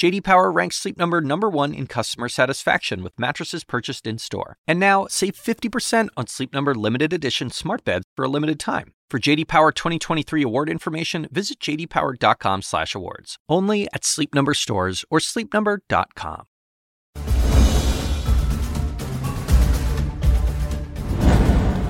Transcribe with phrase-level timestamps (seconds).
[0.00, 4.56] JD Power ranks Sleep Number number 1 in customer satisfaction with mattresses purchased in-store.
[4.66, 8.94] And now, save 50% on Sleep Number limited edition smart beds for a limited time.
[9.10, 13.36] For JD Power 2023 award information, visit jdpower.com/awards.
[13.46, 16.44] Only at Sleep Number stores or sleepnumber.com.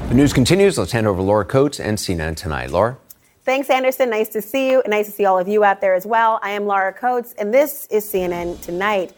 [0.09, 0.77] The news continues.
[0.79, 2.73] Let's hand over Laura Coates and CNN tonight.
[2.73, 2.99] Laura.
[3.51, 4.11] Thanks, Anderson.
[4.11, 4.81] Nice to see you.
[4.83, 6.39] And nice to see all of you out there as well.
[6.41, 9.13] I am Laura Coates, and this is CNN Tonight.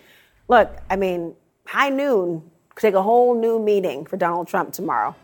[0.49, 1.35] Look, I mean,
[1.67, 2.43] high noon
[2.75, 5.15] could take a whole new meaning for Donald Trump tomorrow.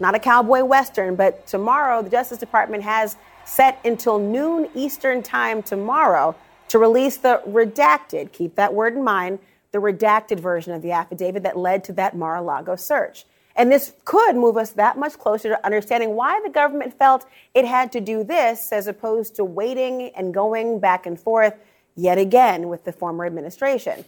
[0.00, 3.16] Not a cowboy western, but tomorrow the Justice Department has
[3.46, 6.36] set until noon Eastern Time tomorrow
[6.68, 9.38] to release the redacted, keep that word in mind,
[9.70, 13.24] the redacted version of the affidavit that led to that Mar a Lago search.
[13.56, 17.64] And this could move us that much closer to understanding why the government felt it
[17.64, 21.54] had to do this as opposed to waiting and going back and forth
[21.94, 24.04] yet again with the former administration.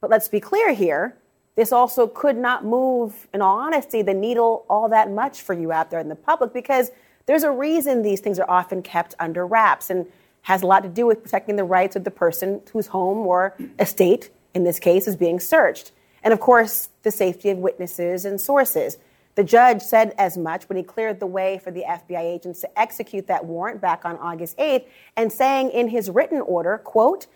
[0.00, 1.16] But let's be clear here
[1.56, 5.70] this also could not move, in all honesty, the needle all that much for you
[5.70, 6.90] out there in the public because
[7.26, 10.06] there's a reason these things are often kept under wraps and
[10.42, 13.56] has a lot to do with protecting the rights of the person whose home or
[13.78, 15.92] estate, in this case, is being searched.
[16.24, 18.96] And of course, the safety of witnesses and sources.
[19.36, 22.78] The judge said as much when he cleared the way for the FBI agents to
[22.78, 24.86] execute that warrant back on August 8th
[25.16, 27.26] and saying in his written order, quote,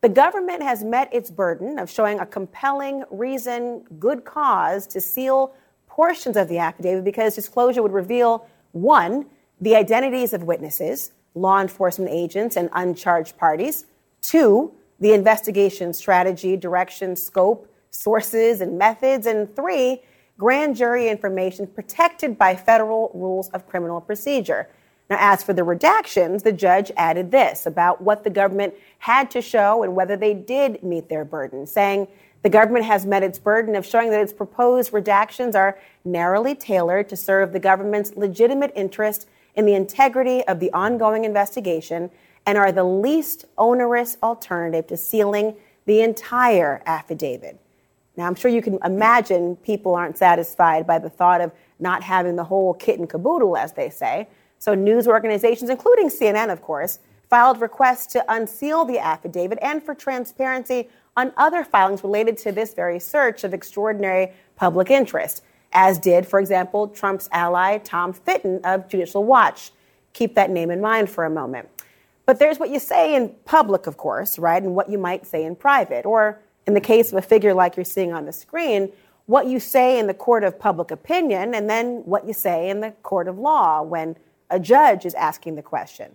[0.00, 5.52] the government has met its burden of showing a compelling reason, good cause to seal
[5.88, 9.26] portions of the affidavit because disclosure would reveal one,
[9.60, 13.86] the identities of witnesses, law enforcement agents, and uncharged parties,
[14.22, 20.02] two, the investigation strategy, direction, scope, sources, and methods, and three,
[20.38, 24.68] grand jury information protected by federal rules of criminal procedure.
[25.10, 29.40] Now, as for the redactions, the judge added this about what the government had to
[29.40, 32.06] show and whether they did meet their burden, saying
[32.42, 37.08] the government has met its burden of showing that its proposed redactions are narrowly tailored
[37.08, 39.26] to serve the government's legitimate interest
[39.56, 42.10] in the integrity of the ongoing investigation
[42.46, 45.56] and are the least onerous alternative to sealing
[45.86, 47.58] the entire affidavit.
[48.18, 52.34] Now, I'm sure you can imagine people aren't satisfied by the thought of not having
[52.34, 54.26] the whole kit and caboodle, as they say.
[54.58, 56.98] So, news organizations, including CNN, of course,
[57.30, 62.74] filed requests to unseal the affidavit and for transparency on other filings related to this
[62.74, 68.88] very search of extraordinary public interest, as did, for example, Trump's ally Tom Fitton of
[68.88, 69.70] Judicial Watch.
[70.12, 71.68] Keep that name in mind for a moment.
[72.26, 75.44] But there's what you say in public, of course, right, and what you might say
[75.44, 76.04] in private.
[76.04, 78.92] Or in the case of a figure like you're seeing on the screen,
[79.24, 82.80] what you say in the court of public opinion, and then what you say in
[82.80, 84.14] the court of law when
[84.50, 86.14] a judge is asking the question.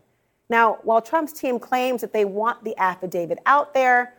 [0.49, 4.13] Now, while Trump's team claims that they want the affidavit out there,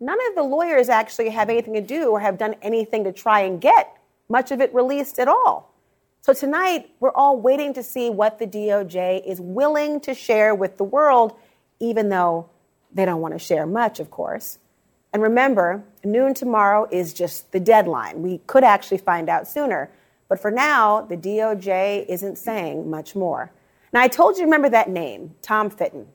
[0.00, 3.40] none of the lawyers actually have anything to do or have done anything to try
[3.40, 3.94] and get
[4.30, 5.74] much of it released at all.
[6.22, 10.78] So tonight, we're all waiting to see what the DOJ is willing to share with
[10.78, 11.36] the world,
[11.78, 12.48] even though
[12.94, 14.58] they don't want to share much, of course.
[15.14, 18.20] And remember, noon tomorrow is just the deadline.
[18.20, 19.88] We could actually find out sooner.
[20.28, 23.52] But for now, the DOJ isn't saying much more.
[23.92, 26.08] Now, I told you, remember that name, Tom Fitton.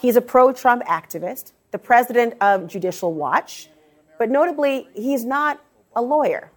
[0.00, 3.70] He's a pro Trump activist, the president of Judicial Watch,
[4.18, 5.60] but notably, he's not
[5.94, 6.50] a lawyer.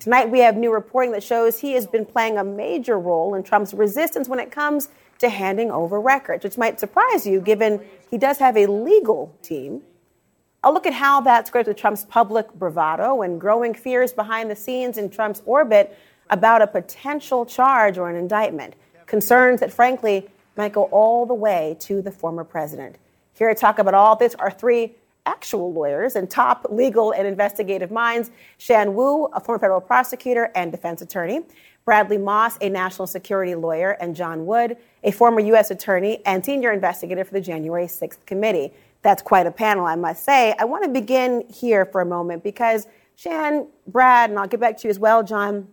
[0.00, 3.42] Tonight, we have new reporting that shows he has been playing a major role in
[3.42, 4.90] Trump's resistance when it comes
[5.20, 9.82] to handing over records, which might surprise you given he does have a legal team.
[10.62, 14.56] A look at how that squares with Trump's public bravado and growing fears behind the
[14.56, 15.96] scenes in Trump's orbit
[16.28, 18.74] about a potential charge or an indictment.
[19.06, 22.96] Concerns that, frankly, might go all the way to the former president.
[23.32, 24.94] Here to talk about all this are three
[25.24, 30.70] actual lawyers and top legal and investigative minds Shan Wu, a former federal prosecutor and
[30.70, 31.40] defense attorney,
[31.86, 35.70] Bradley Moss, a national security lawyer, and John Wood, a former U.S.
[35.70, 38.74] attorney and senior investigator for the January 6th committee.
[39.02, 40.54] That's quite a panel, I must say.
[40.58, 42.86] I want to begin here for a moment because
[43.16, 45.68] Shan, Brad, and I'll get back to you as well, John.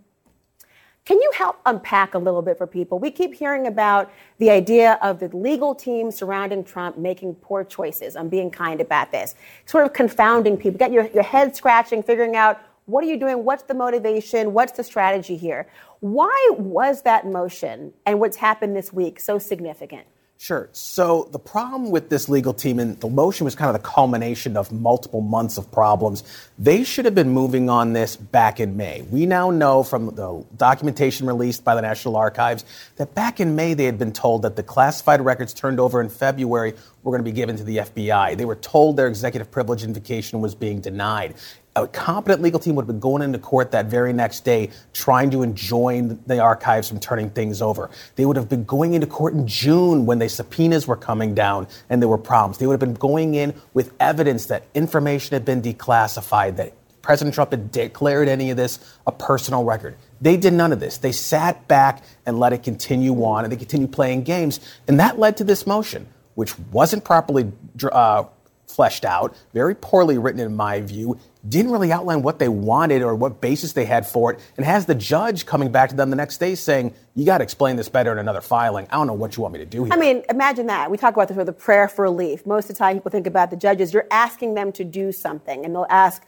[1.05, 2.99] Can you help unpack a little bit for people?
[2.99, 8.17] We keep hearing about the idea of the legal team surrounding Trump making poor choices.
[8.17, 9.35] I'm being kind about this.
[9.65, 10.77] Sort of confounding people.
[10.77, 13.45] Get your, your head scratching, figuring out what are you doing?
[13.45, 14.51] What's the motivation?
[14.51, 15.67] What's the strategy here?
[16.01, 20.05] Why was that motion and what's happened this week so significant?
[20.39, 20.69] Sure.
[20.71, 24.55] So the problem with this legal team, and the motion was kind of the culmination
[24.55, 26.23] of multiple months of problems.
[26.59, 29.01] They should have been moving on this back in May.
[29.09, 32.65] We now know from the documentation released by the National Archives
[32.97, 36.09] that back in May they had been told that the classified records turned over in
[36.09, 38.37] February were going to be given to the FBI.
[38.37, 41.33] They were told their executive privilege invocation was being denied
[41.83, 45.29] a competent legal team would have been going into court that very next day trying
[45.31, 47.89] to enjoin the archives from turning things over.
[48.15, 51.67] They would have been going into court in June when the subpoenas were coming down
[51.89, 52.57] and there were problems.
[52.57, 57.35] They would have been going in with evidence that information had been declassified, that President
[57.35, 59.95] Trump had declared any of this a personal record.
[60.19, 60.97] They did none of this.
[60.97, 64.59] They sat back and let it continue on, and they continued playing games.
[64.87, 67.51] And that led to this motion, which wasn't properly
[67.83, 68.23] uh,
[68.67, 71.17] fleshed out, very poorly written in my view,
[71.47, 74.85] didn't really outline what they wanted or what basis they had for it, and has
[74.85, 77.87] the judge coming back to them the next day saying, You got to explain this
[77.87, 78.85] better in another filing.
[78.91, 79.93] I don't know what you want me to do here.
[79.93, 80.91] I mean, imagine that.
[80.91, 82.45] We talk about this with the prayer for relief.
[82.45, 85.63] Most of the time, people think about the judges, you're asking them to do something,
[85.63, 86.23] and they'll ask,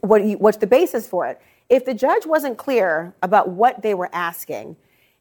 [0.00, 1.40] what you, What's the basis for it?
[1.68, 4.76] If the judge wasn't clear about what they were asking,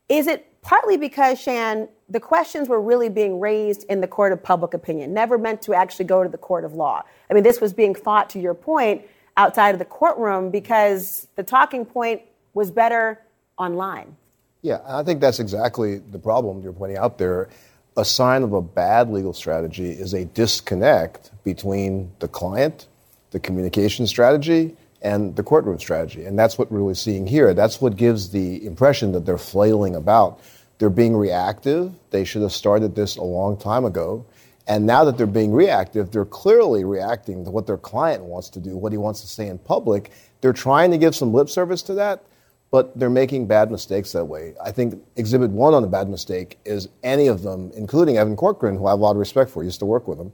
[0.08, 4.42] is it partly because, Shan, the questions were really being raised in the court of
[4.42, 7.04] public opinion, never meant to actually go to the court of law?
[7.30, 9.04] I mean, this was being fought, to your point,
[9.38, 12.22] outside of the courtroom because the talking point
[12.54, 13.22] was better
[13.58, 14.16] online.
[14.62, 17.50] Yeah, I think that's exactly the problem you're pointing out there.
[17.98, 22.88] A sign of a bad legal strategy is a disconnect between the client,
[23.32, 26.26] the communication strategy, and the courtroom strategy.
[26.26, 27.54] And that's what we're really seeing here.
[27.54, 30.42] That's what gives the impression that they're flailing about.
[30.80, 31.94] They're being reactive.
[32.10, 34.26] They should have started this a long time ago.
[34.68, 38.60] And now that they're being reactive, they're clearly reacting to what their client wants to
[38.60, 40.10] do, what he wants to say in public.
[40.42, 42.24] They're trying to give some lip service to that,
[42.72, 44.56] but they're making bad mistakes that way.
[44.64, 48.76] I think exhibit one on a bad mistake is any of them, including Evan Corcoran,
[48.76, 50.34] who I have a lot of respect for, used to work with him,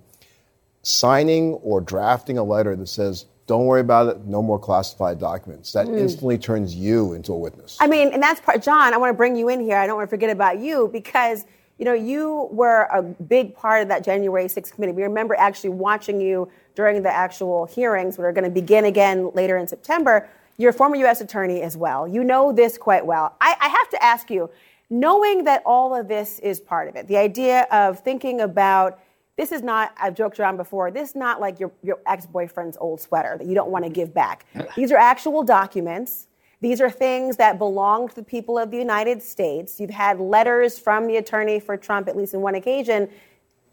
[0.81, 4.25] signing or drafting a letter that says, don't worry about it.
[4.25, 5.73] No more classified documents.
[5.73, 5.97] That mm.
[5.97, 7.77] instantly turns you into a witness.
[7.79, 9.77] I mean, and that's part, John, I want to bring you in here.
[9.77, 11.45] I don't want to forget about you because
[11.81, 14.93] you know, you were a big part of that January 6th committee.
[14.93, 19.31] We remember actually watching you during the actual hearings, that are going to begin again
[19.33, 20.29] later in September.
[20.57, 21.21] You're a former U.S.
[21.21, 22.07] attorney as well.
[22.07, 23.35] You know this quite well.
[23.41, 24.47] I, I have to ask you,
[24.91, 28.99] knowing that all of this is part of it, the idea of thinking about
[29.41, 32.77] this is not, I've joked around before, this is not like your, your ex boyfriend's
[32.79, 34.45] old sweater that you don't want to give back.
[34.75, 36.27] These are actual documents.
[36.59, 39.79] These are things that belong to the people of the United States.
[39.79, 43.09] You've had letters from the attorney for Trump, at least on one occasion,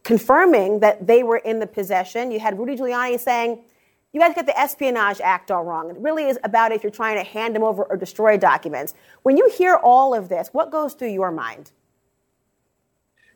[0.05, 2.31] confirming that they were in the possession.
[2.31, 3.59] You had Rudy Giuliani saying,
[4.15, 5.91] you guys get the Espionage Act all wrong.
[5.91, 8.95] It really is about if you're trying to hand them over or destroy documents.
[9.23, 11.73] When you hear all of this, what goes through your mind?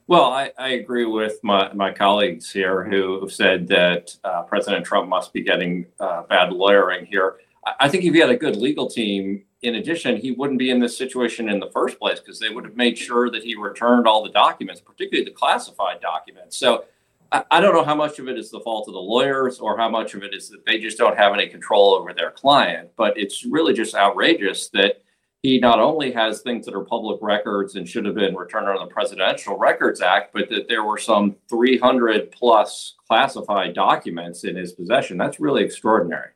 [0.08, 4.84] Well, I, I agree with my, my colleagues here who have said that uh, President
[4.84, 7.36] Trump must be getting uh, bad lawyering here.
[7.78, 10.80] I think if he had a good legal team, in addition, he wouldn't be in
[10.80, 14.08] this situation in the first place because they would have made sure that he returned
[14.08, 16.56] all the documents, particularly the classified documents.
[16.56, 16.84] So
[17.30, 19.78] I, I don't know how much of it is the fault of the lawyers or
[19.78, 22.90] how much of it is that they just don't have any control over their client.
[22.96, 25.02] But it's really just outrageous that
[25.42, 28.78] he not only has things that are public records and should have been returned under
[28.78, 34.72] the Presidential Records Act, but that there were some 300 plus classified documents in his
[34.72, 35.18] possession.
[35.18, 36.30] That's really extraordinary.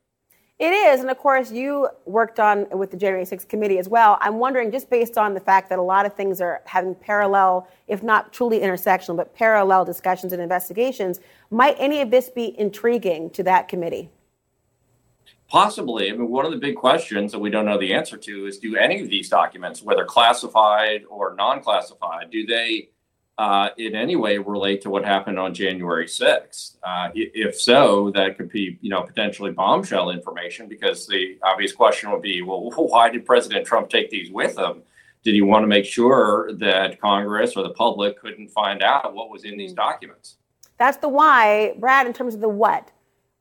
[0.58, 4.16] It is, and of course, you worked on with the January 6th committee as well.
[4.22, 7.68] I'm wondering, just based on the fact that a lot of things are having parallel,
[7.86, 13.30] if not truly intersectional, but parallel discussions and investigations, might any of this be intriguing
[13.30, 14.10] to that committee?
[15.48, 16.10] Possibly.
[16.10, 18.58] I mean, one of the big questions that we don't know the answer to is:
[18.58, 22.90] Do any of these documents, whether classified or non-classified, do they
[23.38, 26.76] uh, in any way relate to what happened on January 6th?
[26.82, 32.10] Uh, if so, that could be, you know, potentially bombshell information because the obvious question
[32.10, 34.82] would be, well, why did President Trump take these with him?
[35.22, 39.30] Did he want to make sure that Congress or the public couldn't find out what
[39.30, 39.76] was in these hmm.
[39.76, 40.36] documents?
[40.78, 42.90] That's the why, Brad, in terms of the what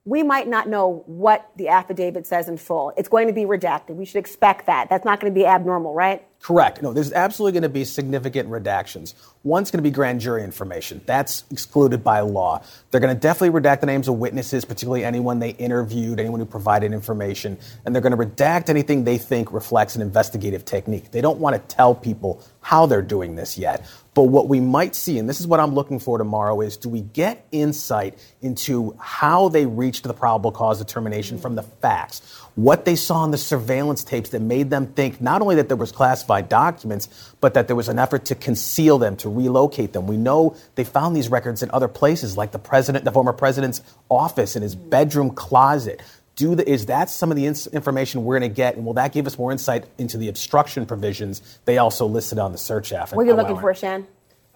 [0.06, 2.94] we might not know what the affidavit says in full.
[2.96, 3.96] It's going to be redacted.
[3.96, 4.88] We should expect that.
[4.88, 6.24] That's not going to be abnormal, right?
[6.42, 6.84] Correct.
[6.84, 9.16] No, there's absolutely going to be significant redactions.
[9.44, 11.02] One's going to be grand jury information.
[11.08, 12.62] That's excluded by law.
[12.92, 16.46] They're going to definitely redact the names of witnesses, particularly anyone they interviewed, anyone who
[16.46, 21.10] provided information, and they're going to redact anything they think reflects an investigative technique.
[21.10, 23.84] They don't want to tell people how they're doing this yet.
[24.14, 26.90] But what we might see, and this is what I'm looking for tomorrow, is do
[26.90, 32.22] we get insight into how they reached the probable cause determination from the facts?
[32.56, 35.76] What they saw in the surveillance tapes that made them think not only that there
[35.76, 40.08] was classified documents, but that there was an effort to conceal them, to relocate them.
[40.08, 43.82] We know they found these records in other places, like the president, the former president's
[44.08, 44.90] office, in his mm.
[44.90, 46.02] bedroom closet.
[46.38, 48.94] Do the, is that some of the ins- information we're going to get, and will
[48.94, 52.94] that give us more insight into the obstruction provisions they also listed on the search
[52.94, 53.18] affidavit?
[53.18, 54.08] What are you looking for, Shan?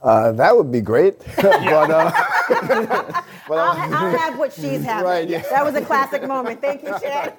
[0.01, 2.11] Uh, that would be great, but, uh,
[3.49, 5.05] I'll, I'll, have what she's having.
[5.05, 5.41] Right, yeah.
[5.49, 6.61] That was a classic moment.
[6.61, 7.33] Thank you, Shan.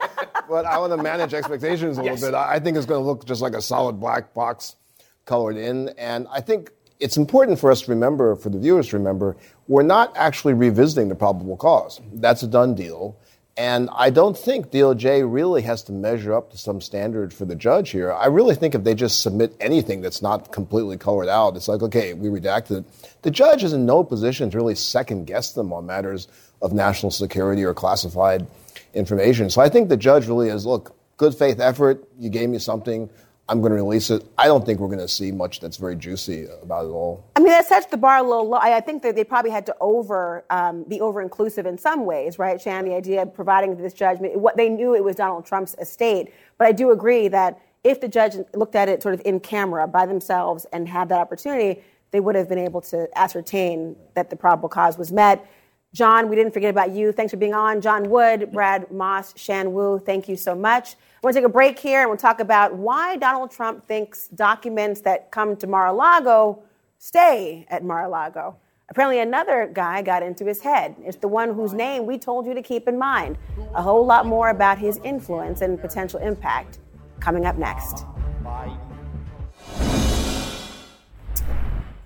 [0.49, 2.25] but I want to manage expectations a little Yes.
[2.25, 2.35] bit.
[2.35, 4.77] I I think it's going to look just like a solid black box
[5.25, 8.99] colored in, and I think it's important for us to remember, for the viewers to
[8.99, 9.37] remember,
[9.69, 12.01] we're not actually revisiting the probable cause.
[12.15, 13.19] That's a done deal.
[13.61, 17.55] And I don't think DOJ really has to measure up to some standard for the
[17.55, 18.11] judge here.
[18.11, 21.83] I really think if they just submit anything that's not completely colored out, it's like,
[21.83, 22.85] okay, we redacted it.
[23.21, 26.27] The judge is in no position to really second guess them on matters
[26.63, 28.47] of national security or classified
[28.95, 29.51] information.
[29.51, 32.03] So I think the judge really is, look, good faith effort.
[32.19, 33.11] You gave me something.
[33.51, 34.25] I'm going to release it.
[34.39, 37.27] I don't think we're going to see much that's very juicy about it all.
[37.35, 38.59] I mean, that sets the bar a little low.
[38.59, 42.39] I think that they probably had to over um, be over inclusive in some ways,
[42.39, 42.85] right, Shan?
[42.85, 46.69] The idea of providing this judgment, what they knew it was Donald Trump's estate, but
[46.69, 50.07] I do agree that if the judge looked at it sort of in camera by
[50.07, 54.69] themselves and had that opportunity, they would have been able to ascertain that the probable
[54.69, 55.45] cause was met.
[55.93, 57.11] John, we didn't forget about you.
[57.11, 57.81] Thanks for being on.
[57.81, 60.95] John Wood, Brad Moss, Shan Wu, thank you so much.
[61.23, 64.29] We're going to take a break here and we'll talk about why Donald Trump thinks
[64.29, 66.63] documents that come to Mar a Lago
[66.97, 68.57] stay at Mar a Lago.
[68.89, 70.97] Apparently, another guy got into his head.
[71.05, 73.37] It's the one whose name we told you to keep in mind.
[73.75, 76.79] A whole lot more about his influence and potential impact
[77.21, 78.07] coming up next.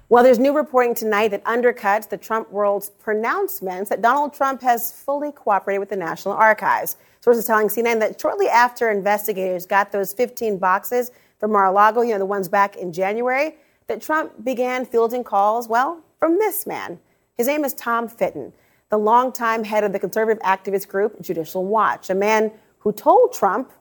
[0.09, 4.90] Well, there's new reporting tonight that undercuts the Trump world's pronouncements that Donald Trump has
[4.90, 6.97] fully cooperated with the National Archives.
[7.25, 12.19] Sources telling CNN that shortly after investigators got those 15 boxes from Mar-a-Lago, you know,
[12.19, 13.54] the ones back in January,
[13.87, 17.00] that Trump began fielding calls, well, from this man.
[17.38, 18.52] His name is Tom Fitton,
[18.90, 23.73] the longtime head of the conservative activist group Judicial Watch, a man who told Trump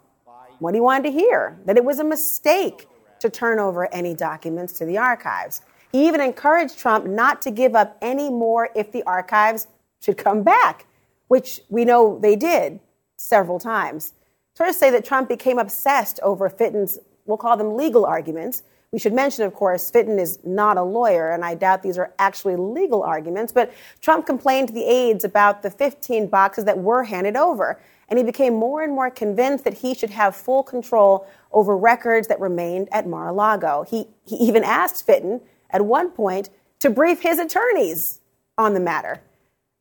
[0.60, 2.88] what he wanted to hear, that it was a mistake
[3.20, 5.64] to turn over any documents to the archives.
[5.92, 9.68] He even encouraged Trump not to give up any more if the archives
[10.00, 10.86] should come back,
[11.28, 12.80] which we know they did
[13.24, 14.14] several times.
[14.56, 18.64] Sources say that Trump became obsessed over Fitton's, we'll call them legal arguments.
[18.92, 22.14] We should mention, of course, Fitton is not a lawyer, and I doubt these are
[22.20, 27.04] actually legal arguments, but Trump complained to the aides about the 15 boxes that were
[27.04, 31.26] handed over, and he became more and more convinced that he should have full control
[31.52, 33.84] over records that remained at Mar a Lago.
[33.90, 36.50] He, he even asked Fitton at one point
[36.80, 38.20] to brief his attorneys
[38.58, 39.22] on the matter.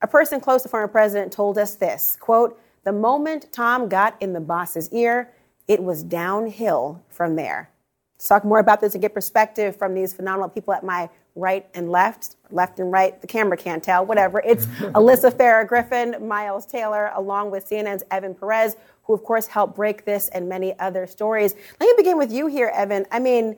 [0.00, 4.32] A person close to former president told us this quote, the moment Tom got in
[4.32, 5.32] the boss's ear,
[5.68, 7.70] it was downhill from there.
[8.16, 11.66] Let's talk more about this and get perspective from these phenomenal people at my right
[11.74, 13.20] and left, left and right.
[13.20, 14.40] The camera can't tell, whatever.
[14.44, 19.74] It's Alyssa Farah Griffin, Miles Taylor, along with CNN's Evan Perez, who, of course, helped
[19.74, 21.54] break this and many other stories.
[21.80, 23.06] Let me begin with you here, Evan.
[23.10, 23.56] I mean,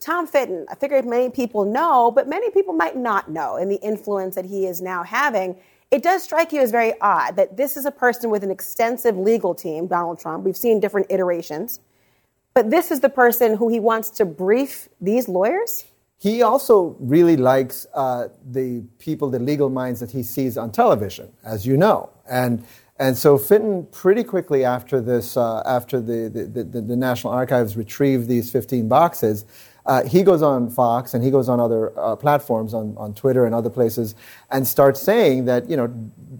[0.00, 3.80] Tom Fitton, I figured many people know, but many people might not know, and the
[3.82, 5.56] influence that he is now having.
[5.90, 9.16] It does strike you as very odd that this is a person with an extensive
[9.16, 10.44] legal team, Donald Trump.
[10.44, 11.80] We've seen different iterations.
[12.54, 15.84] But this is the person who he wants to brief these lawyers?
[16.18, 21.32] He also really likes uh, the people, the legal minds that he sees on television,
[21.42, 22.10] as you know.
[22.28, 22.64] And,
[22.98, 27.76] and so Fitton, pretty quickly after this, uh, after the, the, the, the National Archives
[27.76, 29.44] retrieved these 15 boxes,
[29.86, 33.46] uh, he goes on Fox and he goes on other uh, platforms, on, on Twitter
[33.46, 34.14] and other places,
[34.50, 35.92] and starts saying that, you know,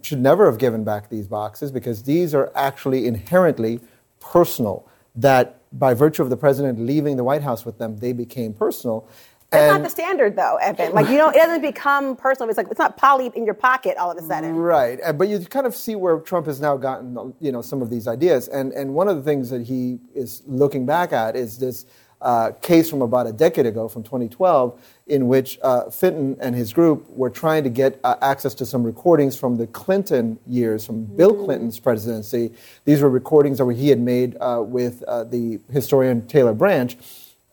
[0.02, 3.80] should never have given back these boxes because these are actually inherently
[4.20, 8.52] personal, that by virtue of the president leaving the White House with them, they became
[8.52, 9.08] personal.
[9.50, 10.92] That's And- not the standard, though, Evan.
[10.92, 12.48] Like, you know, it doesn't become personal.
[12.48, 14.54] It's like, it's not poly in your pocket all of a sudden.
[14.54, 17.90] Right, but you kind of see where Trump has now gotten, you know, some of
[17.90, 21.58] these ideas, and and one of the things that he is looking back at is
[21.58, 21.86] this
[22.22, 26.72] uh, case from about a decade ago, from 2012, in which uh, Fitton and his
[26.72, 31.04] group were trying to get uh, access to some recordings from the Clinton years, from
[31.04, 32.52] Bill Clinton's presidency.
[32.84, 36.96] These were recordings that he had made uh, with uh, the historian Taylor Branch.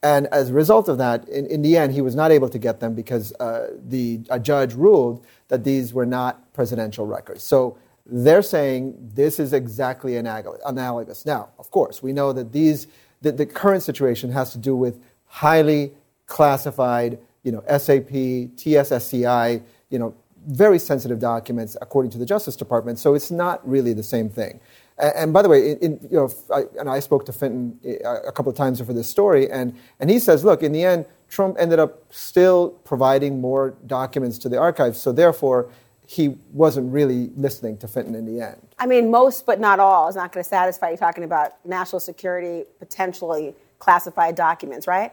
[0.03, 2.59] And as a result of that, in, in the end, he was not able to
[2.59, 7.43] get them because uh, the a judge ruled that these were not presidential records.
[7.43, 11.25] So they're saying this is exactly analog- analogous.
[11.25, 12.87] Now, of course, we know that these
[13.21, 15.93] the, the current situation has to do with highly
[16.25, 20.13] classified, you know, SAP, TSSCI, you know,
[20.47, 22.99] very sensitive documents according to the Justice Department.
[22.99, 24.59] So it's not really the same thing.
[24.99, 28.31] And, by the way, in, you know, I, and I spoke to Fitton uh, a
[28.31, 31.55] couple of times for this story, and, and he says, look, in the end, Trump
[31.59, 35.69] ended up still providing more documents to the archives, so therefore,
[36.09, 38.61] he wasn't really listening to Fitton in the end.
[38.79, 41.99] I mean, most but not all is not going to satisfy you talking about national
[41.99, 45.11] security potentially classified documents, right?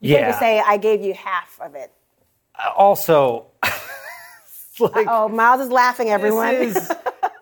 [0.00, 0.18] You yeah.
[0.18, 1.92] can't just say I gave you half of it.
[2.58, 3.46] Uh, also,
[4.80, 6.08] like, oh, Miles is laughing.
[6.08, 6.54] Everyone.
[6.54, 6.90] Is,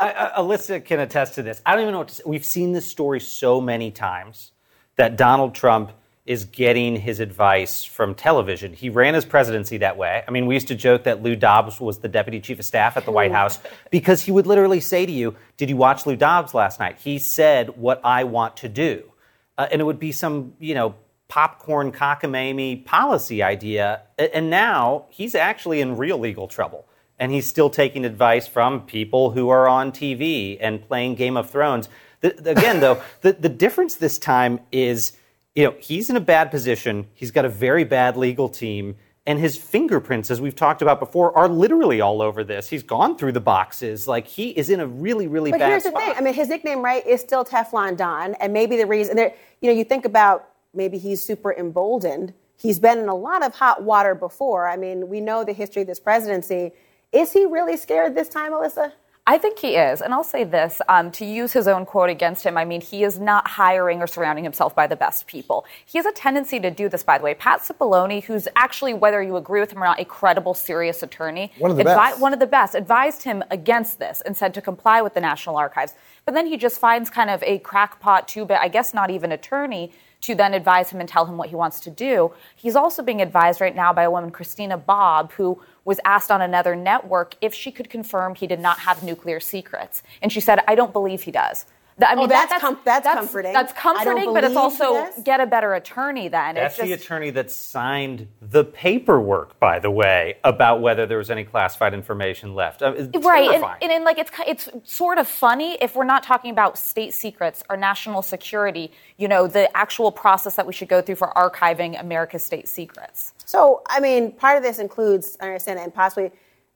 [0.01, 1.63] I, I, Alyssa can attest to this.
[1.65, 2.23] I don't even know what to say.
[2.27, 4.51] We've seen this story so many times
[4.97, 5.93] that Donald Trump
[6.29, 8.75] is getting his advice from television.
[8.75, 10.23] He ran his presidency that way.
[10.29, 12.99] I mean, we used to joke that Lou Dobbs was the deputy chief of staff
[12.99, 13.59] at the White House
[13.91, 16.99] because he would literally say to you, Did you watch Lou Dobbs last night?
[16.99, 19.11] He said what I want to do.
[19.57, 20.95] Uh, and it would be some, you know,
[21.29, 24.03] popcorn cockamamie policy idea.
[24.19, 26.87] And now he's actually in real legal trouble.
[27.19, 31.49] And he's still taking advice from people who are on TV and playing Game of
[31.49, 31.89] Thrones.
[32.21, 35.13] The, again, though, the, the difference this time is
[35.55, 37.09] you know, he's in a bad position.
[37.15, 38.97] He's got a very bad legal team.
[39.27, 42.69] And his fingerprints, as we've talked about before, are literally all over this.
[42.69, 44.09] He's gone through the boxes.
[44.09, 45.95] Like he is in a really, really but bad here's spot.
[45.95, 46.15] the thing.
[46.17, 49.71] I mean, his nickname, right, is still Teflon Don, and maybe the reason there, you
[49.71, 52.33] know, you think about maybe he's super emboldened.
[52.57, 54.67] He's been in a lot of hot water before.
[54.67, 56.73] I mean, we know the history of this presidency.
[57.13, 58.93] Is he really scared this time, Alyssa?
[59.29, 60.01] I think he is.
[60.01, 63.05] And I'll say this um, to use his own quote against him, I mean, he
[63.05, 65.67] is not hiring or surrounding himself by the best people.
[65.85, 67.35] He has a tendency to do this, by the way.
[67.35, 71.53] Pat Cipollone, who's actually, whether you agree with him or not, a credible, serious attorney,
[71.59, 72.21] one of the, advi- best.
[72.21, 75.59] One of the best, advised him against this and said to comply with the National
[75.59, 75.93] Archives.
[76.25, 79.31] But then he just finds kind of a crackpot, two bit, I guess not even
[79.31, 82.33] attorney to then advise him and tell him what he wants to do.
[82.57, 86.43] He's also being advised right now by a woman, Christina Bobb, who was asked on
[86.43, 90.03] another network if she could confirm he did not have nuclear secrets.
[90.21, 91.67] And she said, I don't believe he does.
[92.07, 93.53] I mean, oh, that's, that's, com- that's, that's, comforting.
[93.53, 96.55] That's comforting, but it's also get a better attorney then.
[96.55, 101.31] That's just, the attorney that signed the paperwork, by the way, about whether there was
[101.31, 102.83] any classified information left.
[102.83, 106.51] Uh, right, and, and, and, like it's it's sort of funny if we're not talking
[106.53, 108.93] about state secrets or national security.
[109.17, 113.35] You know, the actual process that we should go through for archiving America's state secrets.
[113.45, 116.31] So, I mean, part of this includes, I understand, and possibly,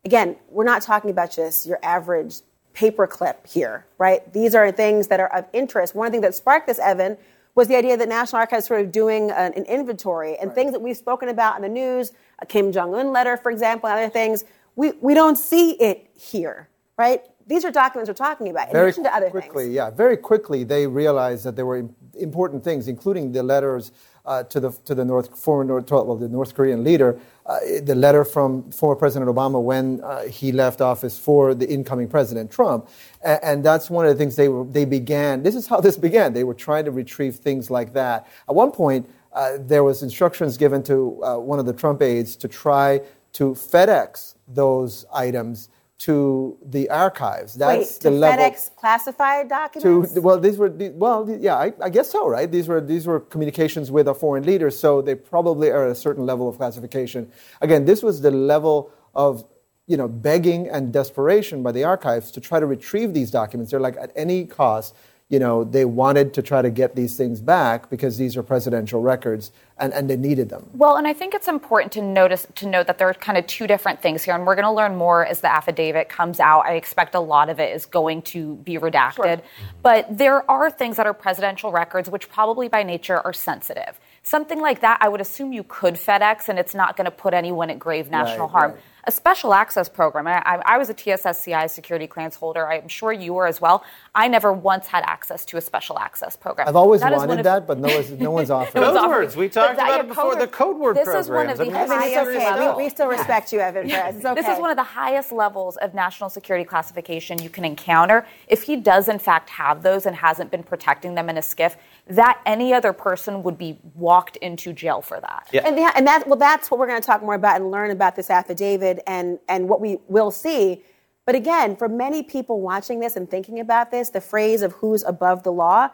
[0.05, 2.37] again, we're not talking about just your average
[2.75, 4.33] paperclip here, right?
[4.33, 5.95] These are things that are of interest.
[5.95, 7.17] One thing that sparked this, Evan,
[7.55, 10.55] was the idea that National Archives sort of doing an, an inventory and right.
[10.55, 13.89] things that we've spoken about in the news, a Kim Jong Un letter, for example,
[13.89, 14.45] and other things.
[14.75, 17.23] We, we don't see it here, right?
[17.47, 19.75] These are documents we're talking about, in very addition to other quickly, things.
[19.75, 23.93] Yeah, very quickly they realized that there were important things, including the letters
[24.25, 27.95] uh, to the to the North former North, well, the North Korean leader, uh, the
[27.95, 32.89] letter from former President Obama when uh, he left office for the incoming President Trump,
[33.25, 35.43] and, and, that's one of the things they were, they began.
[35.43, 36.33] This is how this began.
[36.33, 38.29] They were trying to retrieve things like that.
[38.49, 42.37] At one point, uh, there was instructions given to uh, one of the Trump aides
[42.37, 43.01] to try
[43.33, 45.69] to FedEx those items
[46.03, 47.55] to the archives.
[47.55, 48.45] That's Wait, the level.
[48.45, 50.15] FedEx classified documents.
[50.15, 52.51] To, well, these were well, yeah, I, I, guess so, right?
[52.51, 55.95] These were these were communications with a foreign leader, so they probably are at a
[55.95, 57.31] certain level of classification.
[57.61, 59.45] Again, this was the level of
[59.87, 63.71] you know begging and desperation by the archives to try to retrieve these documents.
[63.71, 64.97] They're like at any cost
[65.33, 69.01] you know, they wanted to try to get these things back because these are presidential
[69.01, 70.69] records and, and they needed them.
[70.75, 73.47] Well, and I think it's important to notice to note that there are kind of
[73.47, 76.67] two different things here, and we're going to learn more as the affidavit comes out.
[76.67, 79.25] I expect a lot of it is going to be redacted, sure.
[79.25, 79.79] Mm-hmm.
[79.83, 83.99] but there are things that are presidential records which probably by nature are sensitive.
[84.23, 87.33] Something like that, I would assume you could FedEx, and it's not going to put
[87.33, 88.71] anyone at grave national right, harm.
[88.73, 90.27] Right a special access program.
[90.27, 92.71] I, I, was a TSSCI security clearance holder.
[92.71, 93.85] I'm sure you were as well.
[94.15, 96.69] I never once had access to a special access program.
[96.69, 98.85] I've always that wanted of, that, but no one's, no one's offered it.
[98.85, 99.37] Code words.
[99.37, 100.37] We talked about it before.
[100.37, 101.27] The code word this programs.
[101.27, 102.77] Is one of the I mean, highest okay.
[102.77, 104.17] We, we, still respect you, Evan Perez.
[104.17, 104.41] It's okay.
[104.41, 108.27] This is one of the highest levels of national security classification you can encounter.
[108.47, 111.77] If he does, in fact, have those and hasn't been protecting them in a SCIF,
[112.09, 115.49] that any other person would be walked into jail for that.
[115.53, 115.67] Yeah.
[115.67, 118.17] And, and that, well, that's what we're going to talk more about and learn about
[118.17, 120.83] this affidavit and, and what we will see.
[121.25, 125.05] But again, for many people watching this and thinking about this, the phrase of who's
[125.05, 125.91] above the law,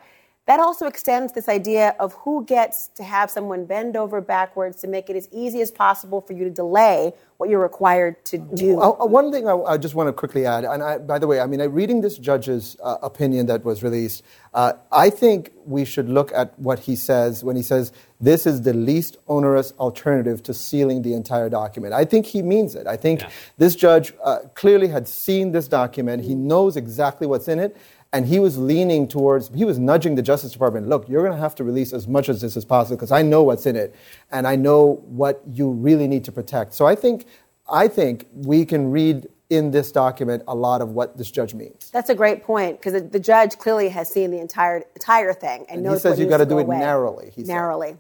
[0.48, 4.88] that also extends this idea of who gets to have someone bend over backwards to
[4.88, 8.80] make it as easy as possible for you to delay what you're required to do.
[8.80, 11.26] Uh, uh, one thing I, I, just want to quickly add, and I, by the
[11.26, 15.84] way, I mean, reading this judge's uh, opinion that was released, uh, I think we
[15.84, 20.42] should look at what he says when he says this is the least onerous alternative
[20.44, 21.92] to sealing the entire document.
[21.92, 22.86] I think he means it.
[22.86, 23.30] I think yeah.
[23.58, 26.24] this judge uh, clearly had seen this document.
[26.24, 27.76] He knows exactly what's in it.
[28.12, 31.40] And he was leaning towards, he was nudging the Justice Department, look, you're going to
[31.40, 33.94] have to release as much of this as possible because I know what's in it
[34.30, 36.72] and I know what you really need to protect.
[36.72, 37.26] So I think,
[37.70, 41.90] I think we can read in this document a lot of what this judge means.
[41.90, 45.76] That's a great point because the judge clearly has seen the entire entire thing and,
[45.76, 46.78] and knows he says you've got to do it away.
[46.78, 47.32] narrowly.
[47.36, 47.88] narrowly.
[47.88, 47.98] Said.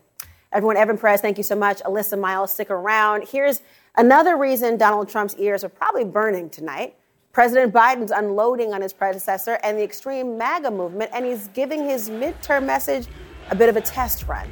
[0.52, 1.80] Everyone, Evan Perez, thank you so much.
[1.82, 3.28] Alyssa Miles, stick around.
[3.28, 3.60] Here's
[3.96, 6.97] another reason Donald Trump's ears are probably burning tonight.
[7.32, 12.08] President Biden's unloading on his predecessor and the extreme MAGA movement, and he's giving his
[12.08, 13.06] midterm message
[13.50, 14.50] a bit of a test run.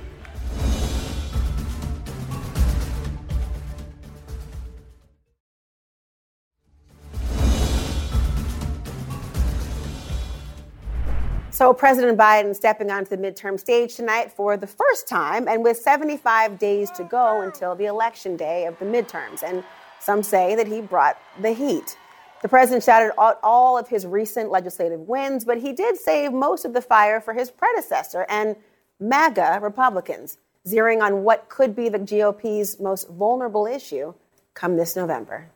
[11.50, 15.78] So, President Biden stepping onto the midterm stage tonight for the first time, and with
[15.78, 19.42] 75 days to go until the election day of the midterms.
[19.42, 19.64] And
[19.98, 21.96] some say that he brought the heat.
[22.42, 26.64] The president shouted out all of his recent legislative wins, but he did save most
[26.64, 28.56] of the fire for his predecessor and
[29.00, 34.14] MAGA Republicans, zeroing on what could be the GOP's most vulnerable issue
[34.54, 35.48] come this November.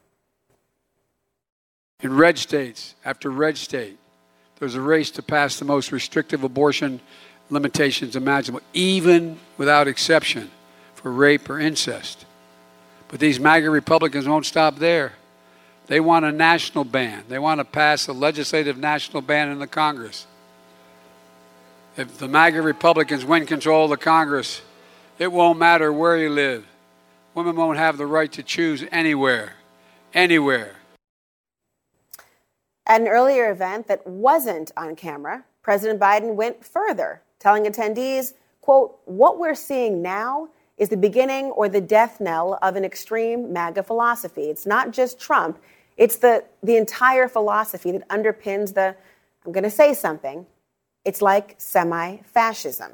[2.02, 3.98] In red states after red state,
[4.58, 7.00] there's a race to pass the most restrictive abortion
[7.50, 10.50] limitations imaginable, even without exception
[10.94, 12.24] for rape or incest.
[13.08, 15.12] But these MAGA Republicans won't stop there.
[15.90, 17.24] They want a national ban.
[17.28, 20.24] They want to pass a legislative national ban in the Congress.
[21.96, 24.62] If the MAGA Republicans win control of the Congress,
[25.18, 26.64] it won't matter where you live.
[27.34, 29.54] Women won't have the right to choose anywhere.
[30.14, 30.76] Anywhere.
[32.86, 38.96] At an earlier event that wasn't on camera, President Biden went further, telling attendees, quote,
[39.06, 43.82] what we're seeing now is the beginning or the death knell of an extreme MAGA
[43.82, 44.44] philosophy.
[44.44, 45.58] It's not just Trump,
[46.00, 48.96] it's the, the entire philosophy that underpins the,
[49.44, 50.46] I'm going to say something,
[51.04, 52.92] it's like semi fascism,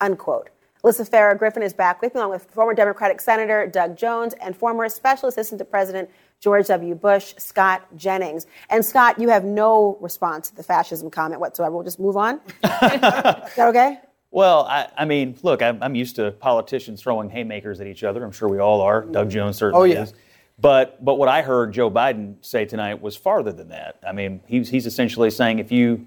[0.00, 0.50] unquote.
[0.84, 4.54] Alyssa Farah Griffin is back with me, along with former Democratic Senator Doug Jones and
[4.54, 6.94] former Special Assistant to President George W.
[6.94, 8.46] Bush, Scott Jennings.
[8.68, 11.74] And Scott, you have no response to the fascism comment whatsoever.
[11.74, 12.34] We'll just move on.
[12.48, 14.00] is that okay?
[14.30, 18.22] Well, I, I mean, look, I'm, I'm, used to politicians throwing haymakers at each other.
[18.22, 19.06] I'm sure we all are.
[19.06, 20.02] Doug Jones certainly oh, yeah.
[20.02, 20.12] is.
[20.58, 23.98] But but what I heard Joe Biden say tonight was farther than that.
[24.06, 26.06] I mean, he's he's essentially saying if you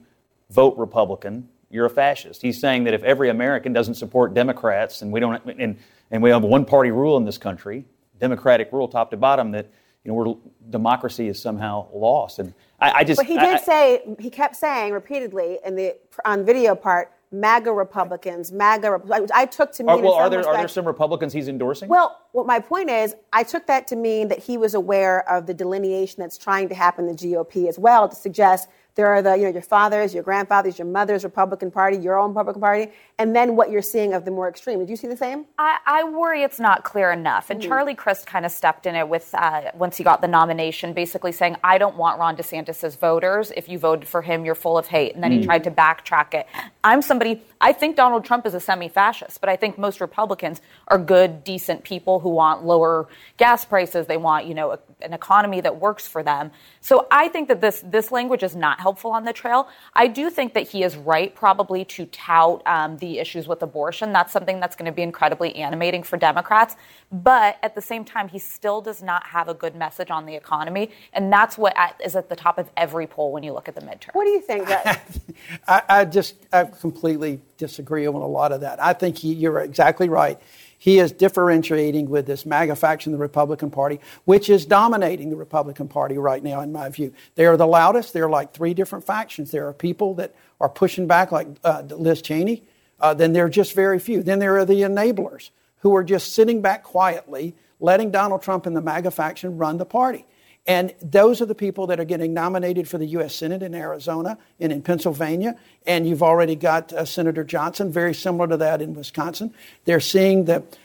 [0.50, 2.42] vote Republican, you're a fascist.
[2.42, 5.78] He's saying that if every American doesn't support Democrats and we don't and
[6.12, 7.86] and we have one party rule in this country,
[8.20, 9.70] democratic rule top to bottom, that
[10.06, 10.36] you know we're,
[10.70, 12.40] democracy is somehow lost.
[12.40, 15.98] And I, I just but he did I, say he kept saying repeatedly in the
[16.24, 19.02] on video part MAGA Republicans, MAGA.
[19.34, 19.90] I took to mean.
[19.90, 21.90] Are, well, are there respect, are there some Republicans he's endorsing?
[21.90, 25.46] Well, what my point is, I took that to mean that he was aware of
[25.46, 29.22] the delineation that's trying to happen in the GOP as well, to suggest there are
[29.22, 32.92] the, you know, your fathers, your grandfathers, your mother's Republican Party, your own Republican Party,
[33.20, 34.80] and then what you're seeing of the more extreme.
[34.80, 35.46] Did you see the same?
[35.60, 37.52] I, I worry it's not clear enough.
[37.52, 37.70] And mm-hmm.
[37.70, 41.32] Charlie Crist kind of stepped in it with uh, once he got the nomination, basically
[41.32, 43.52] saying, "I don't want Ron DeSantis' voters.
[43.56, 45.42] If you voted for him, you're full of hate." And then mm-hmm.
[45.42, 46.48] he tried to backtrack it.
[46.84, 47.44] I'm somebody.
[47.60, 51.84] I think Donald Trump is a semi-fascist, but I think most Republicans are good, decent
[51.84, 54.08] people who want lower gas prices.
[54.08, 56.52] They want, you know, a, an economy that works for them.
[56.82, 59.68] So I think that this this language is not helpful on the trail.
[59.94, 64.14] I do think that he is right, probably, to tout um, the issues with abortion.
[64.14, 66.76] That's something that's going to be incredibly animating for Democrats.
[67.12, 70.36] But at the same time, he still does not have a good message on the
[70.36, 73.76] economy, and that's what is at the top of every poll when you look at
[73.76, 74.14] the midterm.
[74.14, 74.68] What do you think?
[75.68, 78.82] I, I, just I completely disagree on a lot of that.
[78.82, 80.40] I think he, you're exactly right.
[80.80, 85.88] He is differentiating with this MAGA faction, the Republican Party, which is dominating the Republican
[85.88, 87.14] Party right now, in my view.
[87.36, 88.14] They are the loudest.
[88.14, 89.52] There are like three different factions.
[89.52, 92.64] There are people that are pushing back, like uh, Liz Cheney.
[93.00, 94.22] Uh, then there are just very few.
[94.22, 98.76] Then there are the enablers who are just sitting back quietly, letting Donald Trump and
[98.76, 100.26] the MAGA faction run the party.
[100.68, 103.34] And those are the people that are getting nominated for the U.S.
[103.34, 105.56] Senate in Arizona and in Pennsylvania.
[105.86, 109.54] And you've already got uh, Senator Johnson, very similar to that in Wisconsin.
[109.86, 110.78] They're seeing that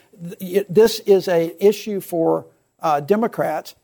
[0.69, 2.45] this is an issue for
[2.79, 3.75] uh, Democrats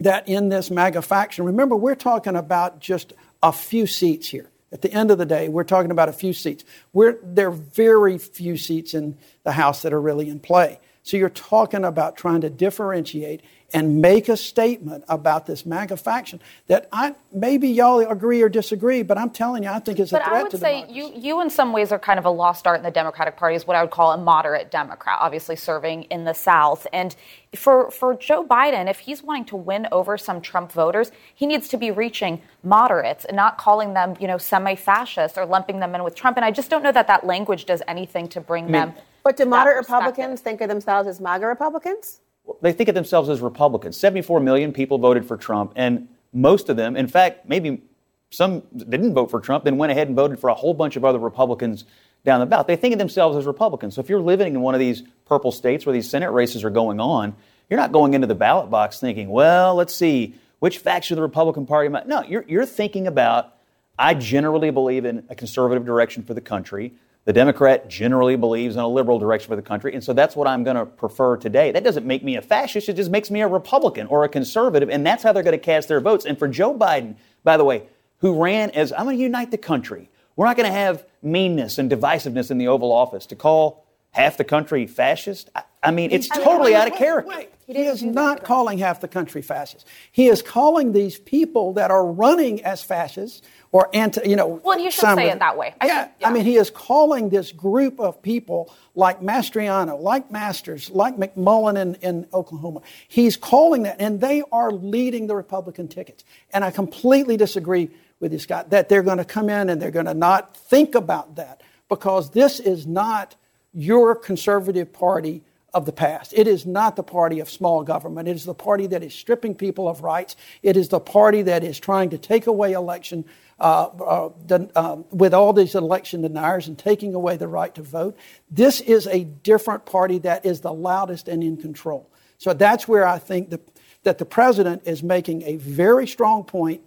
[0.00, 4.50] that in this MAGA faction, remember, we're talking about just a few seats here.
[4.72, 6.64] At the end of the day, we're talking about a few seats.
[6.92, 10.80] We're, there are very few seats in the House that are really in play.
[11.02, 13.42] So you're talking about trying to differentiate
[13.74, 19.02] and make a statement about this MAGA faction that I maybe y'all agree or disagree,
[19.02, 20.62] but I'm telling you, I think it's a threat to the.
[20.62, 22.78] but I would say you, you, in some ways, are kind of a lost art
[22.78, 26.24] in the Democratic Party, is what I would call a moderate Democrat, obviously serving in
[26.24, 26.86] the South.
[26.92, 27.16] And
[27.54, 31.68] for, for Joe Biden, if he's wanting to win over some Trump voters, he needs
[31.68, 36.04] to be reaching moderates and not calling them, you know, semi-fascists or lumping them in
[36.04, 36.36] with Trump.
[36.36, 38.94] And I just don't know that that language does anything to bring I mean, them.
[39.22, 42.20] But do moderate Republicans think of themselves as MAGA Republicans?
[42.60, 43.96] they think of themselves as Republicans.
[43.96, 47.82] 74 million people voted for Trump, and most of them, in fact, maybe
[48.30, 51.04] some didn't vote for Trump, then went ahead and voted for a whole bunch of
[51.04, 51.84] other Republicans
[52.24, 52.66] down the ballot.
[52.66, 53.94] They think of themselves as Republicans.
[53.94, 56.70] So if you're living in one of these purple states where these Senate races are
[56.70, 57.34] going on,
[57.68, 61.22] you're not going into the ballot box thinking, well, let's see, which faction of the
[61.22, 62.04] Republican Party am I?
[62.06, 63.54] No, you're, you're thinking about,
[63.98, 66.94] I generally believe in a conservative direction for the country.
[67.24, 70.48] The Democrat generally believes in a liberal direction for the country, and so that's what
[70.48, 71.70] I'm going to prefer today.
[71.70, 74.90] That doesn't make me a fascist, it just makes me a Republican or a conservative,
[74.90, 76.24] and that's how they're going to cast their votes.
[76.24, 77.84] And for Joe Biden, by the way,
[78.18, 81.78] who ran as I'm going to unite the country, we're not going to have meanness
[81.78, 85.48] and divisiveness in the Oval Office to call half the country fascist.
[85.54, 87.28] I, I mean, it's totally out of character.
[87.28, 87.76] Wait, wait.
[87.76, 89.86] He is not calling half the country fascist.
[90.10, 94.60] He is calling these people that are running as fascists or anti, you know.
[94.62, 95.74] Well, you should say it that way.
[95.80, 99.98] I yeah, think, yeah, I mean, he is calling this group of people like Mastriano,
[99.98, 102.82] like Masters, like McMullen in, in Oklahoma.
[103.08, 106.22] He's calling that, and they are leading the Republican tickets.
[106.52, 109.90] And I completely disagree with you, Scott, that they're going to come in and they're
[109.90, 113.34] going to not think about that because this is not
[113.72, 115.42] your conservative party
[115.74, 116.34] of the past.
[116.36, 118.28] It is not the party of small government.
[118.28, 120.36] It is the party that is stripping people of rights.
[120.62, 123.24] It is the party that is trying to take away election
[123.62, 128.16] uh, uh, um, with all these election deniers and taking away the right to vote.
[128.50, 132.10] This is a different party that is the loudest and in control.
[132.38, 133.60] So that's where I think the,
[134.02, 136.82] that the president is making a very strong point,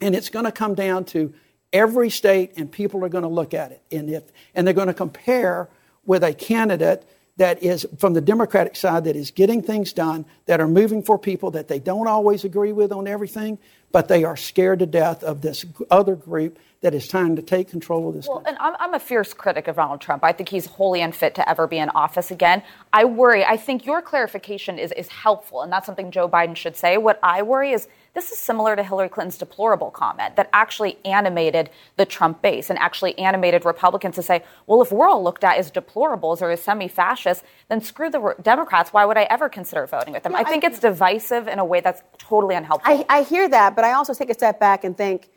[0.00, 1.34] and it's going to come down to
[1.74, 4.24] every state, and people are going to look at it, and if
[4.54, 5.68] and they're going to compare
[6.06, 10.60] with a candidate that is from the Democratic side that is getting things done, that
[10.60, 13.58] are moving for people that they don't always agree with on everything,
[13.90, 17.68] but they are scared to death of this other group that is trying to take
[17.68, 18.50] control of this well, country.
[18.50, 20.24] And I'm, I'm, a fierce critic of Donald Trump.
[20.24, 22.62] I think he's wholly unfit to ever be in office again.
[22.92, 23.44] I worry.
[23.44, 26.98] I think your clarification is, is helpful, and that's something Joe Biden should say.
[26.98, 31.70] What I worry is this is similar to Hillary Clinton's deplorable comment that actually animated
[31.96, 35.56] the Trump base and actually animated Republicans to say, well, if we're all looked at
[35.56, 38.92] as deplorables or as semi fascists, then screw the Democrats.
[38.92, 40.32] Why would I ever consider voting with them?
[40.32, 42.92] Yeah, I think I, it's divisive in a way that's totally unhelpful.
[42.92, 45.30] I, I hear that, but I also take a step back and think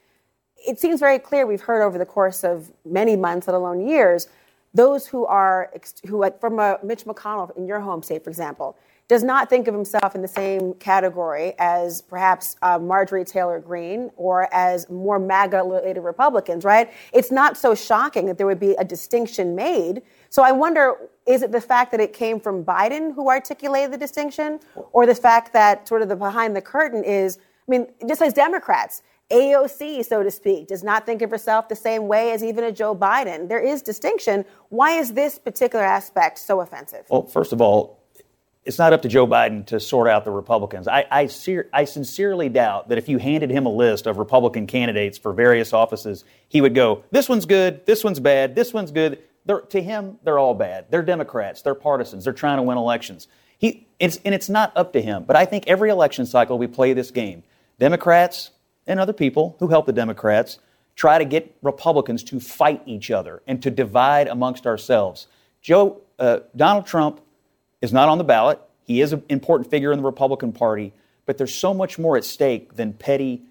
[0.68, 4.28] it seems very clear we've heard over the course of many months, let alone years,
[4.74, 5.72] those who are,
[6.08, 9.74] who from a Mitch McConnell in your home state, for example, does not think of
[9.74, 15.58] himself in the same category as perhaps uh, Marjorie Taylor Greene or as more MAGA
[15.58, 16.92] related Republicans, right?
[17.14, 20.02] It's not so shocking that there would be a distinction made.
[20.30, 20.96] So I wonder
[21.28, 24.60] is it the fact that it came from Biden who articulated the distinction,
[24.94, 28.32] or the fact that sort of the behind the curtain is, I mean, just as
[28.34, 32.64] Democrats, AOC, so to speak, does not think of herself the same way as even
[32.64, 33.50] a Joe Biden.
[33.50, 34.46] There is distinction.
[34.70, 37.06] Why is this particular aspect so offensive?
[37.10, 38.05] Well, first of all,
[38.66, 40.88] it's not up to Joe Biden to sort out the Republicans.
[40.88, 44.66] I, I, ser- I, sincerely doubt that if you handed him a list of Republican
[44.66, 48.92] candidates for various offices, he would go, This one's good, this one's bad, this one's
[48.92, 49.20] good.
[49.46, 50.86] They're, to him, they're all bad.
[50.90, 53.28] They're Democrats, they're partisans, they're trying to win elections.
[53.60, 55.24] He, it's, and it's not up to him.
[55.26, 57.44] But I think every election cycle we play this game.
[57.80, 58.52] Democrats
[58.88, 60.58] and other people who help the Democrats
[60.96, 65.28] try to get Republicans to fight each other and to divide amongst ourselves.
[65.62, 67.22] Joe, uh, Donald Trump
[67.82, 68.60] is not on the ballot.
[68.84, 70.94] He is an important figure in the Republican Party,
[71.26, 73.44] but there's so much more at stake than petty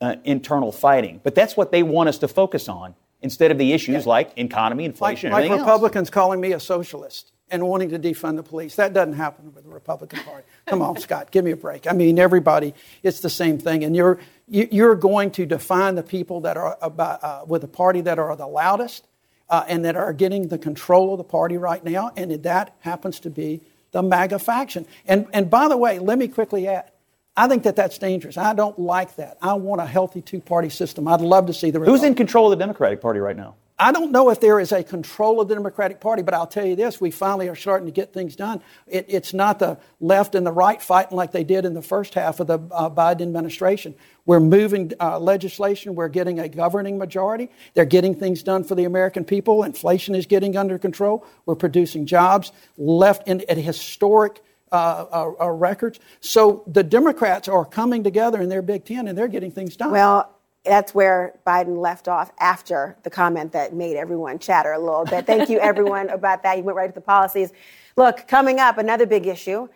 [0.00, 1.20] uh, internal fighting.
[1.22, 4.10] But that's what they want us to focus on instead of the issues yeah.
[4.10, 6.14] like economy, inflation, like, like Republicans else.
[6.14, 8.76] calling me a socialist and wanting to defund the police.
[8.76, 10.46] That doesn't happen with the Republican Party.
[10.66, 11.86] Come on, Scott, give me a break.
[11.86, 16.42] I mean, everybody, it's the same thing, and you're you're going to define the people
[16.42, 19.06] that are about uh, with the party that are the loudest
[19.48, 23.20] uh, and that are getting the control of the party right now, and that happens
[23.20, 23.60] to be
[23.92, 24.86] the MAGA faction.
[25.06, 26.90] And, and by the way, let me quickly add,
[27.36, 28.36] I think that that's dangerous.
[28.36, 29.36] I don't like that.
[29.42, 31.06] I want a healthy two party system.
[31.06, 31.80] I'd love to see the.
[31.80, 33.56] Who's in control of the Democratic Party right now?
[33.78, 36.64] I don't know if there is a control of the Democratic Party, but I'll tell
[36.64, 38.62] you this: we finally are starting to get things done.
[38.86, 42.14] It, it's not the left and the right fighting like they did in the first
[42.14, 43.94] half of the uh, Biden administration.
[44.24, 45.94] We're moving uh, legislation.
[45.94, 47.50] We're getting a governing majority.
[47.74, 49.62] They're getting things done for the American people.
[49.62, 51.26] Inflation is getting under control.
[51.44, 54.40] We're producing jobs left in, at historic
[54.72, 56.00] uh, uh, uh, records.
[56.20, 59.92] So the Democrats are coming together in their Big Ten and they're getting things done.
[59.92, 60.35] Well,
[60.66, 65.26] that's where Biden left off after the comment that made everyone chatter a little bit.
[65.26, 66.58] Thank you, everyone, about that.
[66.58, 67.52] You went right to the policies.
[67.96, 69.68] Look, coming up, another big issue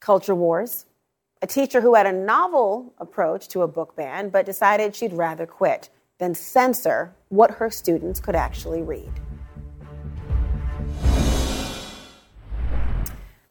[0.00, 0.86] culture wars.
[1.42, 5.46] A teacher who had a novel approach to a book ban, but decided she'd rather
[5.46, 9.10] quit than censor what her students could actually read.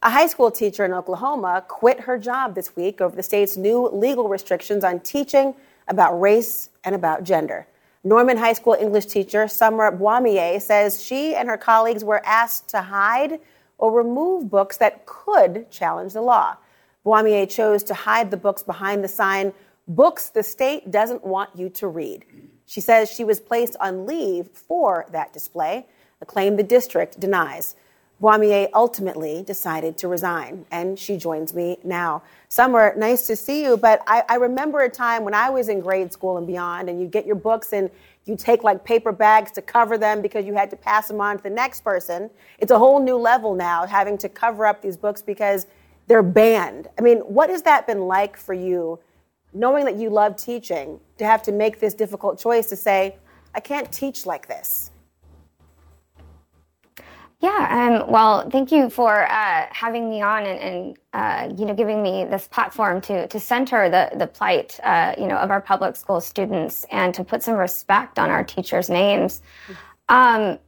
[0.04, 3.88] A high school teacher in Oklahoma quit her job this week over the state's new
[3.88, 5.54] legal restrictions on teaching
[5.88, 7.66] about race and about gender.
[8.04, 12.82] Norman High School English teacher Summer Boismier says she and her colleagues were asked to
[12.82, 13.38] hide
[13.78, 16.56] or remove books that could challenge the law.
[17.04, 19.52] Boismier chose to hide the books behind the sign,
[19.88, 22.24] Books the State Doesn't Want You to Read.
[22.66, 25.86] She says she was placed on leave for that display,
[26.20, 27.74] a claim the district denies.
[28.22, 32.22] Boismier ultimately decided to resign, and she joins me now.
[32.48, 35.80] Summer, nice to see you, but I, I, remember a time when I was in
[35.80, 37.90] grade school and beyond, and you get your books and
[38.24, 41.38] you take like paper bags to cover them because you had to pass them on
[41.38, 42.30] to the next person.
[42.60, 45.66] It's a whole new level now, having to cover up these books because
[46.06, 46.86] they're banned.
[46.96, 49.00] I mean, what has that been like for you,
[49.52, 53.16] knowing that you love teaching, to have to make this difficult choice to say,
[53.52, 54.91] I can't teach like this?
[57.42, 61.74] Yeah, um, well, thank you for uh, having me on and, and uh, you know
[61.74, 65.60] giving me this platform to to center the the plight uh, you know of our
[65.60, 69.42] public school students and to put some respect on our teachers' names.
[70.08, 70.60] Um,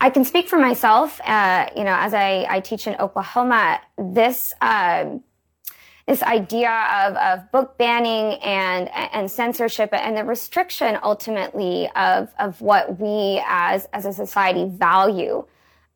[0.00, 1.20] I can speak for myself.
[1.22, 5.22] Uh, you know, as I, I teach in Oklahoma, this um,
[6.08, 6.70] this idea
[7.04, 13.42] of, of book banning and and censorship and the restriction ultimately of of what we
[13.46, 15.44] as as a society value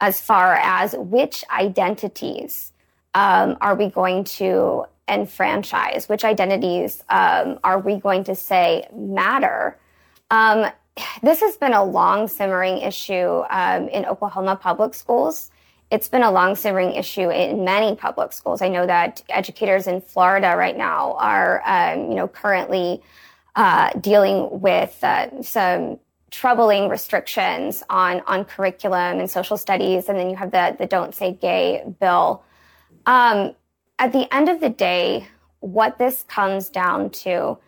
[0.01, 2.73] as far as which identities
[3.15, 9.77] um, are we going to enfranchise, which identities um, are we going to say matter.
[10.31, 10.71] Um,
[11.23, 15.51] this has been a long simmering issue um, in Oklahoma public schools.
[15.91, 18.63] It's been a long simmering issue in many public schools.
[18.63, 23.03] I know that educators in Florida right now are, um, you know, currently
[23.57, 25.99] uh, dealing with uh, some
[26.31, 31.15] troubling restrictions on on curriculum and social studies, and then you have the the Don't
[31.15, 32.43] Say Gay bill.
[33.07, 33.55] Um,
[33.99, 35.27] at the end of the day,
[35.61, 37.59] what this comes down to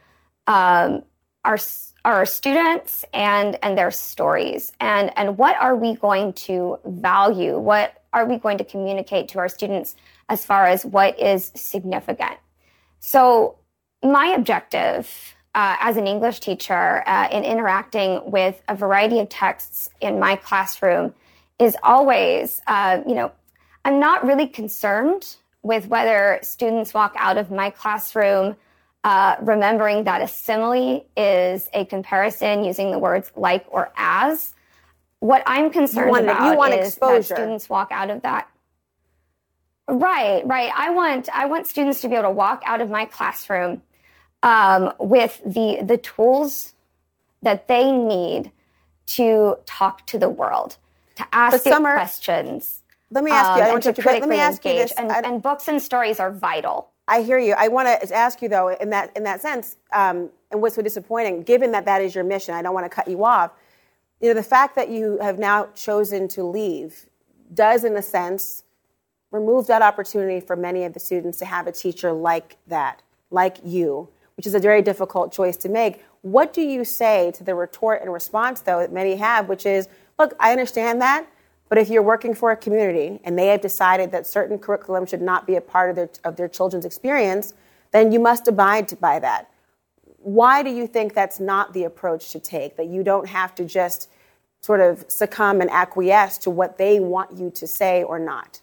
[0.47, 1.03] um,
[1.45, 1.59] are
[2.05, 7.59] are students and and their stories, and and what are we going to value?
[7.59, 9.97] What are we going to communicate to our students
[10.29, 12.37] as far as what is significant?
[13.01, 13.59] So
[14.03, 19.91] my objective uh, as an English teacher uh, in interacting with a variety of texts
[20.01, 21.15] in my classroom
[21.59, 23.31] is always, uh, you know,
[23.85, 28.57] I'm not really concerned with whether students walk out of my classroom
[29.05, 34.55] uh, remembering that a simile is a comparison using the words like or as.
[35.19, 37.17] What I'm concerned you want, about is exposure.
[37.17, 38.49] that students walk out of that.
[39.89, 40.71] Right, right.
[40.75, 43.83] I want I want students to be able to walk out of my classroom
[44.43, 46.75] um, with the the tools
[47.43, 48.53] that they need
[49.07, 50.77] to talk to the world,
[51.17, 52.83] to ask Summer, questions.
[53.11, 53.75] Let me ask you.
[53.75, 54.79] Um, to critically let me ask engage.
[54.79, 54.93] you this.
[54.93, 56.89] And, and, books and stories are vital.
[57.09, 57.55] I hear you.
[57.59, 60.83] I want to ask you though, in that in that sense, um, and what's so
[60.83, 63.51] disappointing, given that that is your mission, I don't want to cut you off.
[64.21, 67.07] You know, the fact that you have now chosen to leave
[67.53, 68.65] does, in a sense,
[69.31, 73.59] remove that opportunity for many of the students to have a teacher like that, like
[73.65, 76.03] you, which is a very difficult choice to make.
[76.23, 79.89] What do you say to the retort and response, though, that many have, which is,
[80.19, 81.27] look, I understand that,
[81.69, 85.23] but if you're working for a community and they have decided that certain curriculum should
[85.23, 87.55] not be a part of their, of their children's experience,
[87.93, 89.51] then you must abide by that.
[90.19, 92.77] Why do you think that's not the approach to take?
[92.77, 94.09] That you don't have to just
[94.61, 98.61] sort of succumb and acquiesce to what they want you to say or not?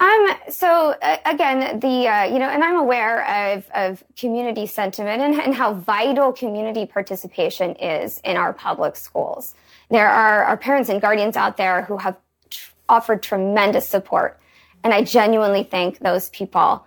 [0.00, 5.22] Um, so uh, again, the uh, you know, and I'm aware of, of community sentiment
[5.22, 9.54] and, and, how vital community participation is in our public schools.
[9.90, 12.16] There are, are parents and guardians out there who have
[12.50, 14.40] tr- offered tremendous support,
[14.82, 16.84] and I genuinely thank those people.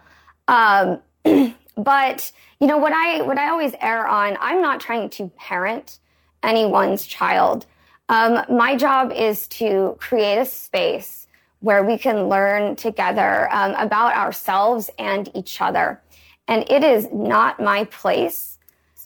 [0.50, 1.00] Um,
[1.78, 4.38] but you know what I what I always err on.
[4.42, 6.00] I'm not trying to parent
[6.44, 7.66] anyone's child.
[8.10, 11.27] Um, my job is to create a space
[11.68, 16.02] where we can learn together um, about ourselves and each other.
[16.48, 18.58] And it is not my place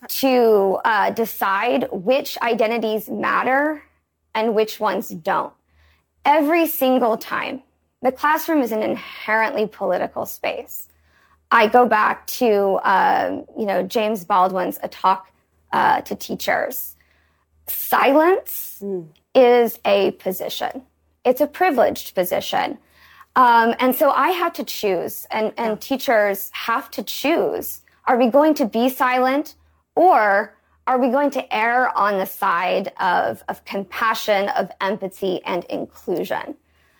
[0.07, 3.81] to uh, decide which identities matter
[4.35, 5.51] and which ones don't.
[6.23, 7.63] Every single time,
[8.03, 10.87] the classroom is an inherently political space.
[11.49, 15.31] I go back to, uh, you know, James Baldwin's A Talk
[15.73, 16.95] uh, to Teachers.
[17.65, 19.07] Silence mm.
[19.33, 20.83] is a position.
[21.23, 22.77] It's a privileged position.
[23.35, 27.81] Um, and so I have to choose, and, and teachers have to choose.
[28.05, 29.55] Are we going to be silent
[29.95, 30.57] or
[30.87, 36.55] are we going to err on the side of, of compassion, of empathy, and inclusion?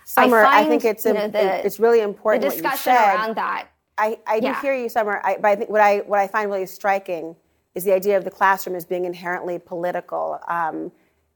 [0.05, 2.43] Summer, I, find, I think it's you know, the, it's really important.
[2.43, 3.67] The discussion around that.
[3.97, 4.61] I, I do yeah.
[4.61, 5.21] hear you, Summer.
[5.23, 7.35] I, but I think what I what I find really striking
[7.75, 10.39] is the idea of the classroom as being inherently political.
[10.47, 10.91] Um,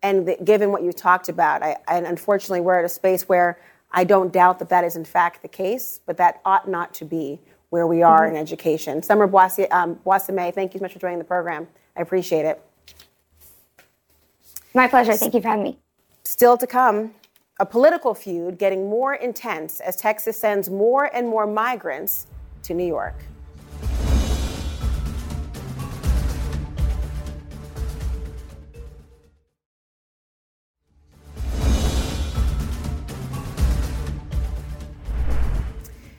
[0.06, 3.60] and the, given what you talked about, I, and unfortunately, we're at a space where
[3.91, 7.06] I don't doubt that that is in fact the case, but that ought not to
[7.06, 7.39] be
[7.72, 8.36] where we are mm-hmm.
[8.36, 9.01] in education.
[9.01, 11.68] Summer Boismier, um, thank you so much for joining the program.
[11.97, 12.62] I appreciate it.
[14.76, 15.14] My pleasure.
[15.14, 15.80] Thank you for having me.
[16.24, 17.16] Still to come,
[17.60, 22.28] a political feud getting more intense as Texas sends more and more migrants
[22.64, 23.16] to New York.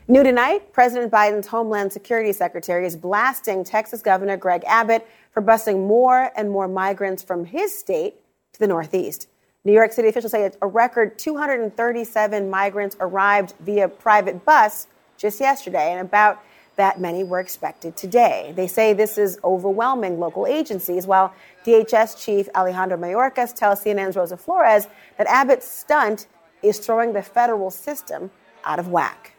[0.08, 5.84] New tonight, President Biden's Homeland Security Secretary is blasting Texas Governor Greg Abbott for busing
[5.84, 8.14] more and more migrants from his state
[8.52, 9.26] to the Northeast.
[9.64, 14.86] New York City officials say a record 237 migrants arrived via private bus
[15.18, 16.40] just yesterday, and about
[16.76, 18.52] that many were expected today.
[18.54, 21.34] They say this is overwhelming local agencies, while
[21.64, 24.86] DHS Chief Alejandro Mayorkas tells CNN's Rosa Flores
[25.18, 26.28] that Abbott's stunt
[26.62, 28.30] is throwing the federal system
[28.64, 29.32] out of whack.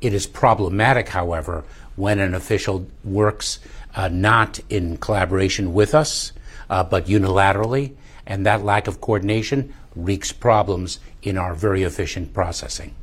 [0.00, 1.64] It is problematic, however,
[1.96, 3.58] when an official works
[3.94, 6.32] uh, not in collaboration with us,
[6.70, 7.94] uh, but unilaterally,
[8.26, 12.94] and that lack of coordination wreaks problems in our very efficient processing.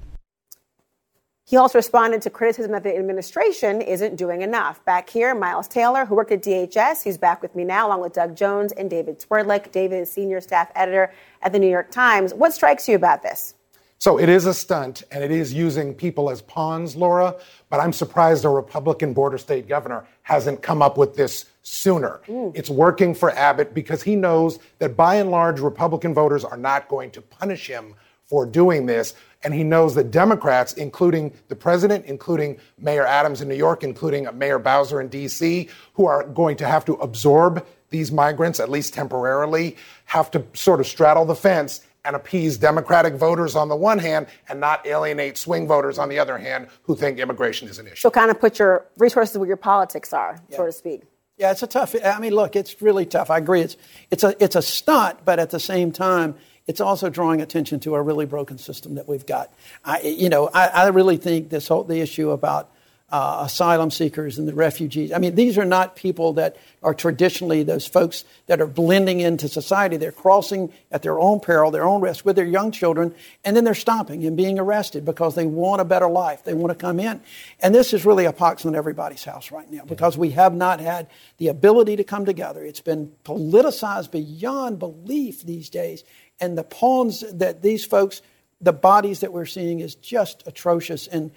[1.48, 4.84] He also responded to criticism that the administration isn't doing enough.
[4.84, 8.14] Back here, Miles Taylor, who worked at DHS, he's back with me now, along with
[8.14, 9.72] Doug Jones and David Swerdlick.
[9.72, 12.34] David is senior staff editor at the New York Times.
[12.34, 13.54] What strikes you about this?
[13.98, 17.36] So it is a stunt, and it is using people as pawns, Laura.
[17.70, 22.22] But I'm surprised a Republican border state governor hasn't come up with this sooner.
[22.28, 22.52] Mm.
[22.56, 26.88] It's working for Abbott because he knows that by and large, Republican voters are not
[26.88, 29.14] going to punish him for doing this.
[29.44, 34.28] And he knows that Democrats, including the president, including Mayor Adams in New York, including
[34.34, 38.94] Mayor Bowser in D.C., who are going to have to absorb these migrants, at least
[38.94, 44.00] temporarily, have to sort of straddle the fence and appease Democratic voters on the one
[44.00, 47.88] hand and not alienate swing voters on the other hand who think immigration is an
[47.88, 47.96] issue.
[47.96, 50.58] So, kind of put your resources where your politics are, yeah.
[50.58, 51.04] so to speak.
[51.38, 51.96] Yeah, it's a tough.
[52.04, 53.30] I mean, look, it's really tough.
[53.30, 53.62] I agree.
[53.62, 53.76] It's
[54.10, 56.36] it's a it's a stunt, but at the same time,
[56.66, 59.54] it's also drawing attention to a really broken system that we've got.
[59.84, 62.72] I, you know, I, I really think this whole the issue about
[63.12, 65.12] uh, asylum seekers and the refugees.
[65.12, 69.48] I mean, these are not people that are traditionally those folks that are blending into
[69.48, 69.98] society.
[69.98, 73.64] They're crossing at their own peril, their own risk with their young children, and then
[73.64, 76.44] they're stopping and being arrested because they want a better life.
[76.44, 77.22] They want to come in.
[77.60, 80.80] And this is really a pox on everybody's house right now because we have not
[80.80, 82.66] had the ability to come together.
[82.66, 86.04] It's been politicized beyond belief these days.
[86.40, 88.24] And the pawns that these folks,
[88.60, 91.06] the bodies that we're seeing is just atrocious.
[91.06, 91.32] And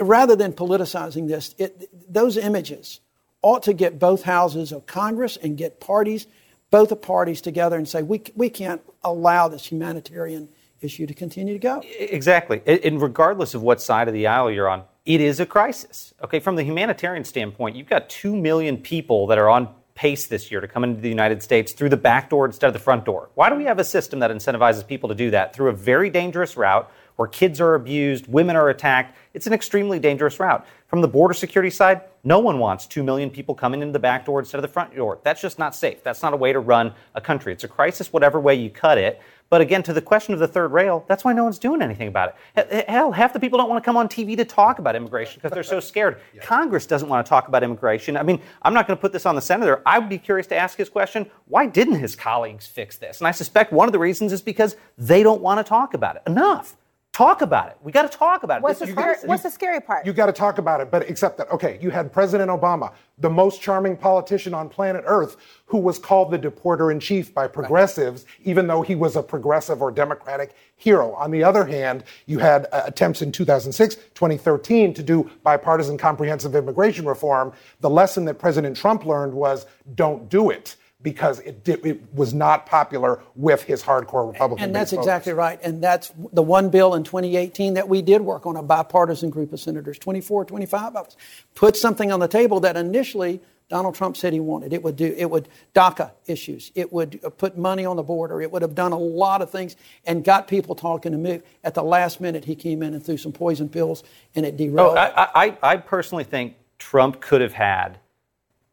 [0.00, 3.00] rather than politicizing this, it, those images
[3.42, 6.26] ought to get both houses of Congress and get parties,
[6.70, 10.48] both the parties together and say, we, we can't allow this humanitarian
[10.80, 11.82] issue to continue to go.
[11.98, 12.60] Exactly.
[12.66, 16.12] And regardless of what side of the aisle you're on, it is a crisis.
[16.22, 20.50] Okay, from the humanitarian standpoint, you've got 2 million people that are on pace this
[20.50, 23.04] year to come into the United States through the back door instead of the front
[23.04, 23.30] door.
[23.34, 26.10] Why do we have a system that incentivizes people to do that through a very
[26.10, 29.16] dangerous route where kids are abused, women are attacked.
[29.34, 30.66] It's an extremely dangerous route.
[30.86, 34.24] From the border security side, no one wants 2 million people coming into the back
[34.24, 35.18] door instead of the front door.
[35.24, 36.02] That's just not safe.
[36.04, 37.52] That's not a way to run a country.
[37.52, 39.20] It's a crisis, whatever way you cut it.
[39.48, 42.08] But again, to the question of the third rail, that's why no one's doing anything
[42.08, 42.88] about it.
[42.88, 45.52] Hell, half the people don't want to come on TV to talk about immigration because
[45.52, 46.20] they're so scared.
[46.34, 46.42] yeah.
[46.42, 48.16] Congress doesn't want to talk about immigration.
[48.16, 49.82] I mean, I'm not going to put this on the senator.
[49.86, 53.20] I would be curious to ask his question why didn't his colleagues fix this?
[53.20, 56.16] And I suspect one of the reasons is because they don't want to talk about
[56.16, 56.76] it enough.
[57.16, 57.78] Talk about it.
[57.82, 58.62] We got to talk about it.
[58.62, 60.04] What's, This- the, you scary, guys- what's the scary part?
[60.04, 63.30] You got to talk about it, but except that, okay, you had President Obama, the
[63.30, 68.26] most charming politician on planet Earth, who was called the deporter in chief by progressives,
[68.44, 71.14] even though he was a progressive or Democratic hero.
[71.14, 76.54] On the other hand, you had uh, attempts in 2006, 2013 to do bipartisan comprehensive
[76.54, 77.50] immigration reform.
[77.80, 79.64] The lesson that President Trump learned was
[79.94, 84.74] don't do it because it, did, it was not popular with his hardcore Republican And
[84.74, 85.06] that's base voters.
[85.06, 85.60] exactly right.
[85.62, 89.52] And that's the one bill in 2018 that we did work on, a bipartisan group
[89.52, 91.16] of senators, 24, 25 of us,
[91.54, 94.72] put something on the table that initially Donald Trump said he wanted.
[94.72, 96.72] It would do, it would DACA issues.
[96.74, 98.40] It would uh, put money on the border.
[98.42, 99.76] It would have done a lot of things
[100.06, 101.42] and got people talking to move.
[101.62, 104.02] At the last minute, he came in and threw some poison pills
[104.34, 104.96] and it Oh, derailed.
[104.96, 107.98] I, I, I personally think Trump could have had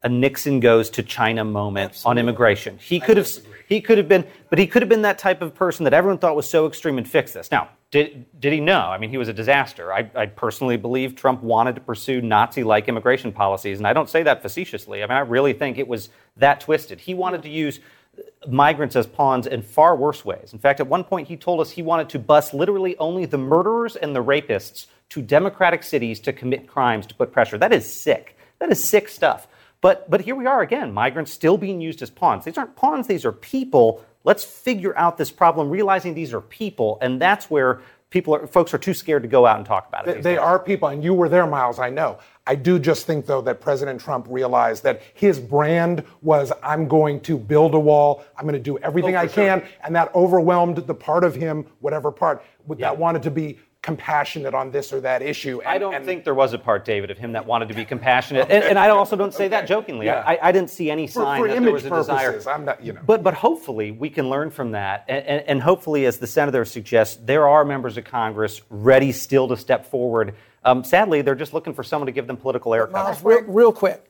[0.04, 2.78] a Nixon goes to China moment on immigration.
[2.78, 3.30] He could have
[3.68, 6.18] he could have been, but he could have been that type of person that everyone
[6.18, 7.50] thought was so extreme and fix this.
[7.50, 8.82] Now, did did he know?
[8.82, 9.94] I mean, he was a disaster.
[9.94, 14.24] I, I personally believe Trump wanted to pursue Nazi-like immigration policies, and I don't say
[14.24, 15.02] that facetiously.
[15.02, 17.00] I mean, I really think it was that twisted.
[17.00, 17.80] He wanted to use
[18.18, 20.52] uh, migrants as pawns in far worse ways.
[20.52, 23.38] In fact, at one point, he told us he wanted to bus literally only the
[23.38, 27.58] murderers and the rapists to democratic cities to commit crimes to put pressure.
[27.58, 28.38] That is sick.
[28.60, 29.48] That is sick stuff.
[29.84, 32.46] But, but here we are again, migrants still being used as pawns.
[32.46, 34.02] These aren't pawns, these are people.
[34.24, 38.74] Let's figure out this problem, realizing these are people, and that's where people are, folks
[38.74, 40.16] are too scared to go out and talk about it.
[40.16, 42.20] They, they are people, and you were there, Miles, I know.
[42.48, 47.20] I do just think, though, that President Trump realized that his brand was I'm going
[47.22, 49.60] to build a wall, I'm going to do everything Oh, I sure.
[49.60, 52.42] can, and that overwhelmed the part of him, whatever part,
[52.78, 55.62] that wanted to be compassionate on this or that issue.
[55.66, 58.50] I don't think there was a part, David, of him that wanted to be compassionate,
[58.50, 60.06] and, and I also don't say that jokingly.
[60.06, 60.24] Yeah.
[60.26, 62.56] I, I didn't see any sign for that image there was a purposes, desire.
[62.56, 63.02] I'm not, you know.
[63.06, 66.64] But but hopefully we can learn from that, and, and, and hopefully, as the senator
[66.64, 70.34] suggests, there are members of Congress ready still to step forward.
[70.64, 73.04] Um, sadly, they're just looking for someone to give them political air cover.
[73.04, 74.10] Miles, real, real quick.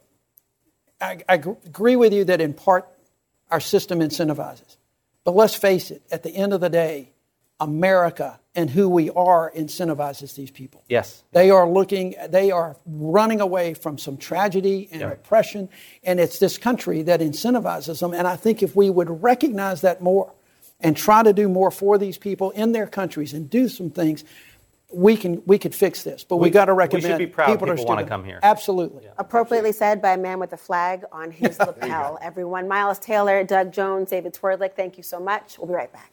[1.01, 2.87] I, I agree with you that in part
[3.49, 4.77] our system incentivizes.
[5.23, 7.09] But let's face it, at the end of the day,
[7.59, 10.83] America and who we are incentivizes these people.
[10.87, 11.23] Yes.
[11.31, 15.11] They are looking, they are running away from some tragedy and Yeah.
[15.11, 15.69] oppression,
[16.03, 18.13] and it's this country that incentivizes them.
[18.13, 20.31] And I think if we would recognize that more
[20.79, 24.23] and try to do more for these people in their countries and do some things,
[24.93, 26.23] we can we could fix this.
[26.23, 28.23] But we, We- got to we should recommend be proud people, people are wanna come
[28.23, 28.39] here.
[28.43, 29.07] Absolutely.
[29.17, 32.19] Appropriately said by a man with a flag on his lapel.
[32.21, 35.57] Everyone, Miles Taylor, Doug Jones, David Swerdlick, thank you so much.
[35.57, 36.12] We'll be right back.